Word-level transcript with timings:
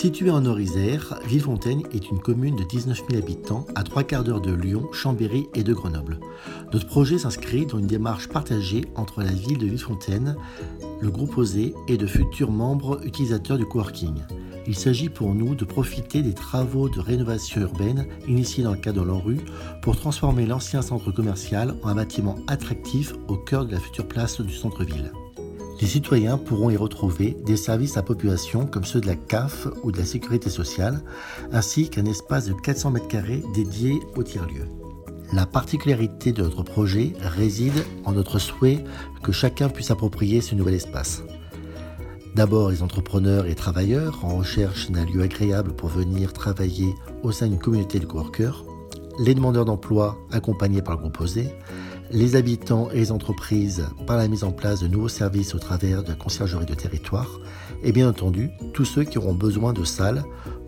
Située 0.00 0.30
en 0.30 0.40
Nord-Isère, 0.40 1.20
Villefontaine 1.26 1.82
est 1.92 2.10
une 2.10 2.20
commune 2.20 2.56
de 2.56 2.64
19 2.64 3.02
000 3.10 3.22
habitants 3.22 3.66
à 3.74 3.82
trois 3.82 4.02
quarts 4.02 4.24
d'heure 4.24 4.40
de 4.40 4.50
Lyon, 4.50 4.88
Chambéry 4.92 5.48
et 5.54 5.62
de 5.62 5.74
Grenoble. 5.74 6.18
Notre 6.72 6.86
projet 6.86 7.18
s'inscrit 7.18 7.66
dans 7.66 7.78
une 7.78 7.86
démarche 7.86 8.28
partagée 8.28 8.86
entre 8.96 9.22
la 9.22 9.30
ville 9.30 9.58
de 9.58 9.66
Villefontaine, 9.66 10.36
le 11.02 11.10
groupe 11.10 11.36
OSÉ 11.36 11.74
et 11.86 11.98
de 11.98 12.06
futurs 12.06 12.50
membres 12.50 12.98
utilisateurs 13.04 13.58
du 13.58 13.66
coworking. 13.66 14.14
Il 14.66 14.74
s'agit 14.74 15.10
pour 15.10 15.34
nous 15.34 15.54
de 15.54 15.66
profiter 15.66 16.22
des 16.22 16.32
travaux 16.32 16.88
de 16.88 16.98
rénovation 16.98 17.60
urbaine 17.60 18.06
initiés 18.26 18.64
dans 18.64 18.72
le 18.72 18.78
cadre 18.78 19.02
de 19.02 19.06
l'ANRU 19.06 19.40
pour 19.82 19.98
transformer 19.98 20.46
l'ancien 20.46 20.80
centre 20.80 21.12
commercial 21.12 21.76
en 21.82 21.88
un 21.88 21.96
bâtiment 21.96 22.38
attractif 22.46 23.12
au 23.28 23.36
cœur 23.36 23.66
de 23.66 23.72
la 23.72 23.80
future 23.80 24.08
place 24.08 24.40
du 24.40 24.54
centre-ville. 24.54 25.12
Les 25.80 25.86
citoyens 25.86 26.36
pourront 26.36 26.68
y 26.68 26.76
retrouver 26.76 27.36
des 27.46 27.56
services 27.56 27.96
à 27.96 28.02
population 28.02 28.66
comme 28.66 28.84
ceux 28.84 29.00
de 29.00 29.06
la 29.06 29.16
CAF 29.16 29.66
ou 29.82 29.90
de 29.90 29.96
la 29.96 30.04
sécurité 30.04 30.50
sociale, 30.50 31.00
ainsi 31.52 31.88
qu'un 31.88 32.04
espace 32.04 32.46
de 32.46 32.52
400 32.52 32.92
m2 32.92 33.52
dédié 33.54 33.98
au 34.14 34.22
tiers-lieu. 34.22 34.66
La 35.32 35.46
particularité 35.46 36.32
de 36.32 36.42
notre 36.42 36.64
projet 36.64 37.14
réside 37.20 37.84
en 38.04 38.12
notre 38.12 38.38
souhait 38.38 38.84
que 39.22 39.32
chacun 39.32 39.70
puisse 39.70 39.90
approprier 39.90 40.42
ce 40.42 40.54
nouvel 40.54 40.74
espace. 40.74 41.22
D'abord, 42.34 42.70
les 42.70 42.82
entrepreneurs 42.82 43.46
et 43.46 43.54
travailleurs 43.54 44.24
en 44.24 44.36
recherche 44.36 44.90
d'un 44.90 45.06
lieu 45.06 45.22
agréable 45.22 45.72
pour 45.72 45.88
venir 45.88 46.32
travailler 46.32 46.94
au 47.22 47.32
sein 47.32 47.48
d'une 47.48 47.58
communauté 47.58 47.98
de 48.00 48.06
coworkers, 48.06 48.64
les 49.18 49.34
demandeurs 49.34 49.64
d'emploi 49.64 50.18
accompagnés 50.30 50.82
par 50.82 50.94
le 50.94 51.00
groupe 51.00 51.20
OSÉ, 51.20 51.54
les 52.10 52.36
habitants 52.36 52.90
et 52.90 52.96
les 52.96 53.12
entreprises 53.12 53.86
par 54.06 54.16
la 54.16 54.28
mise 54.28 54.44
en 54.44 54.52
place 54.52 54.80
de 54.80 54.88
nouveaux 54.88 55.08
services 55.08 55.54
au 55.54 55.58
travers 55.58 56.02
de 56.02 56.08
la 56.08 56.14
conciergerie 56.14 56.66
de 56.66 56.74
territoire, 56.74 57.40
et 57.82 57.92
bien 57.92 58.08
entendu 58.08 58.50
tous 58.74 58.84
ceux 58.84 59.04
qui 59.04 59.18
auront 59.18 59.34
besoin 59.34 59.72
de 59.72 59.84
salles 59.84 60.24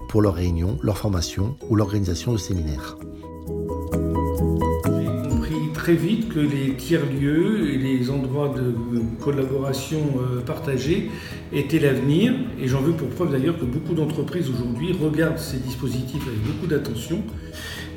pour 0.08 0.22
leurs 0.22 0.34
réunions, 0.34 0.78
leur 0.82 0.98
formation 0.98 1.56
ou 1.68 1.76
l'organisation 1.76 2.32
de 2.32 2.38
séminaires. 2.38 2.96
Très 5.82 5.94
vite 5.94 6.28
que 6.28 6.38
les 6.38 6.74
tiers-lieux 6.76 7.72
et 7.72 7.76
les 7.76 8.08
endroits 8.08 8.54
de 8.56 8.72
collaboration 9.20 9.98
euh, 10.20 10.40
partagés 10.40 11.10
étaient 11.52 11.80
l'avenir, 11.80 12.34
et 12.60 12.68
j'en 12.68 12.80
veux 12.80 12.92
pour 12.92 13.08
preuve 13.08 13.32
d'ailleurs 13.32 13.58
que 13.58 13.64
beaucoup 13.64 13.92
d'entreprises 13.92 14.48
aujourd'hui 14.48 14.92
regardent 14.92 15.40
ces 15.40 15.56
dispositifs 15.56 16.22
avec 16.24 16.40
beaucoup 16.44 16.68
d'attention 16.68 17.24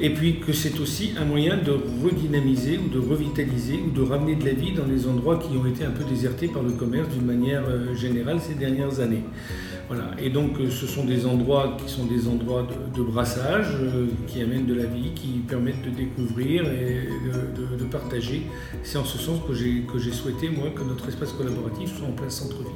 et 0.02 0.10
puis 0.10 0.40
que 0.40 0.52
c'est 0.52 0.80
aussi 0.80 1.14
un 1.18 1.26
moyen 1.26 1.58
de 1.58 1.78
redynamiser 2.04 2.80
ou 2.80 2.90
de 2.90 3.00
revitaliser 3.00 3.80
ou 3.86 3.92
de 3.92 4.02
ramener 4.02 4.36
de 4.36 4.46
la 4.46 4.54
vie 4.54 4.72
dans 4.72 4.86
les 4.86 5.08
endroits 5.08 5.38
qui 5.38 5.56
ont 5.56 5.66
été 5.66 5.86
un 5.86 5.92
peu 5.92 6.04
désertés 6.04 6.48
par 6.48 6.64
le 6.64 6.72
commerce 6.72 7.10
d'une 7.10 7.26
manière 7.26 7.64
euh, 7.70 7.96
générale 7.96 8.40
ces 8.42 8.56
dernières 8.56 9.00
années. 9.00 9.24
Voilà. 9.88 10.12
Et 10.20 10.30
donc 10.30 10.60
euh, 10.60 10.70
ce 10.70 10.88
sont 10.88 11.06
des 11.06 11.26
endroits 11.26 11.78
qui 11.78 11.92
sont 11.92 12.06
des 12.06 12.28
endroits 12.28 12.68
de, 12.96 13.04
brassage, 13.04 13.76
euh, 13.80 14.08
qui 14.28 14.42
amènent 14.42 14.66
de 14.66 14.74
la 14.74 14.86
vie, 14.86 15.12
qui 15.14 15.44
permettent 15.48 15.84
de 15.84 15.92
découvrir 15.92 16.66
et 16.66 17.08
de, 17.78 17.86
partager. 17.86 18.48
C'est 18.84 18.98
en 18.98 19.06
ce 19.06 19.18
sens 19.18 19.40
que 19.48 19.54
j'ai 19.54 20.12
souhaité, 20.12 20.50
moi, 20.50 20.70
que 20.76 20.82
notre 20.82 21.08
espace 21.08 21.34
collaboratif 21.34 21.96
soit 21.98 22.08
en 22.08 22.14
plein 22.14 22.30
centre-ville 22.30 22.72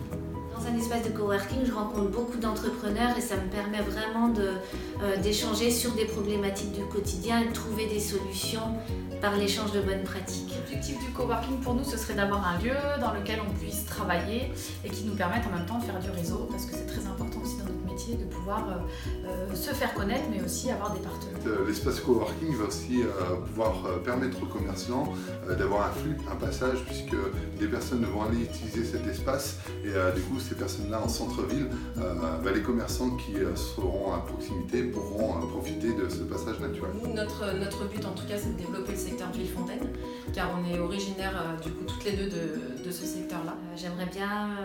un 0.69 0.77
espace 0.77 1.03
de 1.03 1.09
coworking, 1.09 1.65
je 1.65 1.71
rencontre 1.71 2.09
beaucoup 2.09 2.37
d'entrepreneurs 2.37 3.17
et 3.17 3.21
ça 3.21 3.35
me 3.35 3.49
permet 3.49 3.81
vraiment 3.81 4.31
euh, 4.37 5.17
d'échanger 5.21 5.71
sur 5.71 5.91
des 5.91 6.05
problématiques 6.05 6.73
du 6.73 6.83
quotidien 6.83 7.41
et 7.41 7.47
de 7.47 7.53
trouver 7.53 7.87
des 7.87 7.99
solutions 7.99 8.75
par 9.22 9.36
l'échange 9.36 9.72
de 9.72 9.81
bonnes 9.81 10.03
pratiques. 10.03 10.53
L'objectif 10.56 11.00
du 11.00 11.12
coworking 11.12 11.59
pour 11.59 11.73
nous, 11.73 11.84
ce 11.84 11.98
serait 11.98 12.16
d'avoir 12.16 12.48
un 12.48 12.59
lieu 12.59 12.75
dans 13.02 13.14
lequel 13.14 13.39
on 13.48 13.53
puisse 13.53 13.86
travailler 13.86 14.52
et 14.84 14.89
qui 14.89 15.03
nous 15.06 15.16
permette 15.16 15.44
en 15.48 15.56
même 15.58 15.66
temps 15.66 15.80
de 15.80 15.84
faire 15.84 16.00
du 16.00 16.09
réseau 16.09 16.48
parce 16.50 16.66
que 16.66 16.73
c'est 16.73 16.86
très 16.86 17.06
important 17.06 17.42
aussi 17.42 17.58
dans 17.58 17.66
notre 17.66 17.86
métier 17.86 18.16
de 18.16 18.26
pouvoir 18.26 18.67
euh, 18.70 19.28
euh, 19.28 19.56
se 19.56 19.72
faire 19.72 19.94
connaître 19.94 20.26
mais 20.31 20.42
aussi 20.44 20.72
avoir 20.72 20.94
des 20.94 21.00
partenaires. 21.00 21.30
L'espace 21.67 22.00
coworking 22.00 22.56
va 22.56 22.66
aussi 22.66 23.03
pouvoir 23.48 23.73
permettre 24.03 24.44
aux 24.44 24.45
commerçants 24.45 25.14
d'avoir 25.58 25.88
un 25.88 25.92
flux, 25.92 26.17
un 26.32 26.36
passage 26.36 26.80
puisque 26.86 27.16
des 27.60 27.67
personnes 27.67 28.05
vont 28.05 28.23
aller 28.23 28.43
utiliser 28.43 28.83
cet 28.83 29.08
espace 29.08 29.58
et 29.83 29.89
du 30.16 30.22
coup 30.22 30.39
c'est 30.39 30.60
personnes-là 30.60 31.02
en 31.02 31.08
centre-ville, 31.08 31.67
euh, 31.98 32.14
bah, 32.43 32.52
les 32.54 32.61
commerçants 32.61 33.11
qui 33.11 33.36
euh, 33.36 33.55
seront 33.55 34.14
à 34.14 34.20
proximité 34.20 34.83
pourront 34.83 35.38
euh, 35.38 35.48
profiter 35.48 35.89
ce 36.09 36.23
passage 36.23 36.59
naturel. 36.59 36.92
notre, 37.14 37.58
notre 37.59 37.86
but 37.87 38.03
en 38.05 38.11
tout 38.11 38.25
cas 38.27 38.37
c'est 38.37 38.53
de 38.53 38.58
développer 38.58 38.92
le 38.93 38.97
secteur 38.97 39.30
de 39.30 39.37
Villefontaine, 39.37 39.87
car 40.33 40.49
on 40.58 40.73
est 40.73 40.80
originaire 40.80 41.58
du 41.64 41.71
coup 41.71 41.86
toutes 41.86 42.03
les 42.05 42.14
deux 42.14 42.30
de, 42.30 42.83
de 42.83 42.92
ce 42.92 43.05
secteur-là. 43.05 43.55
J'aimerais 43.75 44.08
bien 44.08 44.58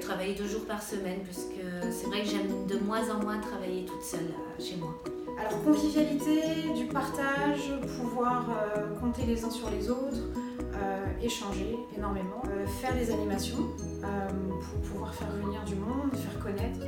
travailler 0.00 0.34
deux 0.34 0.46
jours 0.46 0.64
par 0.66 0.82
semaine, 0.82 1.20
puisque 1.24 1.60
c'est 1.90 2.06
vrai 2.06 2.22
que 2.22 2.28
j'aime 2.28 2.66
de 2.66 2.78
moins 2.84 3.08
en 3.10 3.22
moins 3.22 3.38
travailler 3.38 3.84
toute 3.84 4.02
seule 4.02 4.30
chez 4.58 4.76
moi. 4.76 4.94
Alors 5.38 5.62
convivialité, 5.62 6.42
du 6.76 6.86
partage, 6.86 7.72
pouvoir 7.96 8.46
compter 9.00 9.22
les 9.26 9.44
uns 9.44 9.50
sur 9.50 9.70
les 9.70 9.88
autres, 9.88 10.24
échanger 11.22 11.76
énormément, 11.96 12.42
faire 12.80 12.94
des 12.94 13.10
animations 13.10 13.68
pour 14.02 14.80
pouvoir 14.90 15.14
faire 15.14 15.30
venir 15.30 15.62
du 15.64 15.76
monde, 15.76 16.10
faire 16.12 16.42
connaître. 16.42 16.80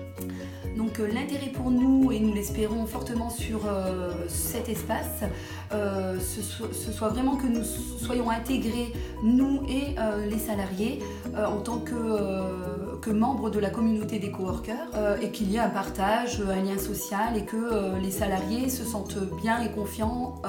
Euh, 1.00 1.09
l'intérêt 1.12 1.49
pour 1.49 1.71
nous, 1.71 2.12
et 2.12 2.21
nous 2.21 2.34
l'espérons 2.34 2.87
fortement 2.87 3.31
sur 3.31 3.66
euh, 3.66 4.12
cet 4.28 4.69
espace, 4.69 5.25
euh, 5.72 6.19
ce, 6.19 6.93
soit 6.93 7.09
vraiment 7.09 7.37
que 7.37 7.47
nous 7.47 7.65
soyons 7.65 8.31
intégrés, 8.31 8.93
nous 9.22 9.62
et 9.69 9.94
les 10.28 10.38
salariés, 10.38 10.99
en 11.37 11.59
tant 11.59 11.78
que, 11.78 12.99
que, 13.00 13.11
membres 13.11 13.50
de 13.50 13.59
la 13.59 13.71
communauté 13.71 14.19
des 14.19 14.31
coworkers, 14.31 14.88
et 15.22 15.31
qu'il 15.31 15.50
y 15.50 15.56
ait 15.56 15.61
un 15.61 15.69
partage, 15.69 16.41
un 16.41 16.62
lien 16.62 16.78
social, 16.78 17.37
et 17.37 17.44
que 17.44 18.00
les 18.03 18.11
salariés 18.11 18.69
se 18.69 18.84
sentent 18.84 19.19
bien 19.43 19.61
et 19.62 19.71
confiants 19.71 20.41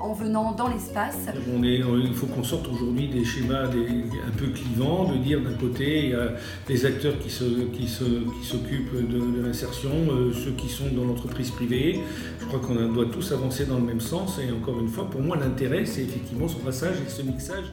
en 0.00 0.12
venant 0.12 0.52
dans 0.52 0.68
l'espace. 0.68 1.18
il 1.62 2.14
faut 2.14 2.26
qu'on 2.26 2.44
sorte 2.44 2.68
aujourd'hui 2.68 3.08
des 3.08 3.24
schémas 3.24 3.64
un 3.64 4.36
peu 4.36 4.46
clivants, 4.48 5.04
de 5.04 5.16
dire 5.18 5.40
d'un 5.40 5.54
côté, 5.54 6.04
il 6.04 6.10
y 6.10 6.14
a 6.14 6.32
les 6.68 6.86
acteurs 6.86 7.18
qui 7.18 7.30
s'occupent 7.30 9.08
de, 9.08 9.18
de 9.18 9.52
euh, 9.86 10.32
ceux 10.32 10.52
qui 10.52 10.68
sont 10.68 10.88
dans 10.94 11.04
l'entreprise 11.04 11.50
privée. 11.50 12.00
Je 12.40 12.46
crois 12.46 12.60
qu'on 12.60 12.92
doit 12.92 13.06
tous 13.06 13.32
avancer 13.32 13.64
dans 13.66 13.78
le 13.78 13.84
même 13.84 14.00
sens. 14.00 14.38
Et 14.38 14.50
encore 14.52 14.78
une 14.80 14.88
fois, 14.88 15.08
pour 15.08 15.20
moi, 15.20 15.36
l'intérêt, 15.36 15.84
c'est 15.86 16.02
effectivement 16.02 16.48
ce 16.48 16.56
brassage 16.56 16.96
et 17.06 17.10
ce 17.10 17.22
mixage. 17.22 17.64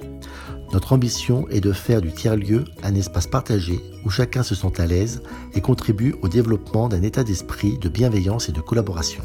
Notre 0.74 0.94
ambition 0.94 1.48
est 1.50 1.62
de 1.62 1.72
faire 1.72 2.02
du 2.02 2.12
tiers-lieu 2.12 2.66
un 2.84 2.96
espace 2.96 3.28
partagé 3.28 3.80
où 4.06 4.10
chacun 4.10 4.44
se 4.44 4.56
sent 4.56 4.74
à 4.78 4.86
l'aise 4.86 5.22
et 5.54 5.62
contribue 5.62 6.16
au 6.22 6.28
développement 6.28 6.90
d'un 6.90 7.02
état 7.02 7.24
d'esprit 7.24 7.78
de 7.78 7.90
bienveillance 7.90 8.50
et 8.50 8.52
de 8.52 8.62
collaboration. 8.62 9.24